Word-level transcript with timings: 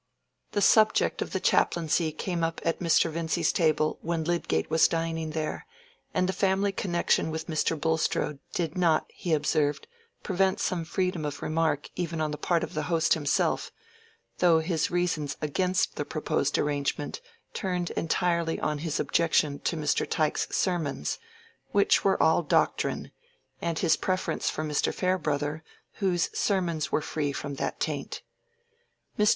The 0.53 0.63
subject 0.63 1.21
of 1.21 1.29
the 1.31 1.39
chaplaincy 1.39 2.11
came 2.11 2.43
up 2.43 2.59
at 2.65 2.79
Mr. 2.79 3.11
Vincy's 3.11 3.53
table 3.53 3.99
when 4.01 4.23
Lydgate 4.23 4.67
was 4.71 4.87
dining 4.87 5.29
there, 5.29 5.67
and 6.11 6.27
the 6.27 6.33
family 6.33 6.71
connection 6.71 7.29
with 7.29 7.45
Mr. 7.45 7.79
Bulstrode 7.79 8.39
did 8.51 8.75
not, 8.75 9.05
he 9.09 9.31
observed, 9.31 9.85
prevent 10.23 10.59
some 10.59 10.85
freedom 10.85 11.23
of 11.23 11.43
remark 11.43 11.87
even 11.95 12.19
on 12.19 12.31
the 12.31 12.39
part 12.39 12.63
of 12.63 12.73
the 12.73 12.81
host 12.89 13.13
himself, 13.13 13.69
though 14.39 14.57
his 14.57 14.89
reasons 14.89 15.37
against 15.39 15.97
the 15.97 16.03
proposed 16.03 16.57
arrangement 16.57 17.21
turned 17.53 17.91
entirely 17.91 18.59
on 18.59 18.79
his 18.79 18.99
objection 18.99 19.59
to 19.59 19.77
Mr. 19.77 20.09
Tyke's 20.09 20.47
sermons, 20.49 21.19
which 21.73 22.03
were 22.03 22.17
all 22.23 22.41
doctrine, 22.41 23.11
and 23.61 23.77
his 23.77 23.97
preference 23.97 24.49
for 24.49 24.63
Mr. 24.63 24.91
Farebrother, 24.91 25.63
whose 26.01 26.35
sermons 26.35 26.91
were 26.91 27.01
free 27.03 27.31
from 27.31 27.53
that 27.57 27.79
taint. 27.79 28.23
Mr. 29.19 29.29